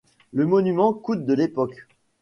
[0.33, 1.85] Le monument coûte de l'époque.